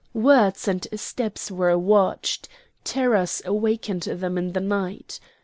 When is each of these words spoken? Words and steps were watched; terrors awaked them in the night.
Words 0.15 0.67
and 0.67 0.87
steps 0.99 1.51
were 1.51 1.77
watched; 1.77 2.49
terrors 2.83 3.39
awaked 3.45 4.05
them 4.09 4.35
in 4.35 4.53
the 4.53 4.59
night. 4.59 5.19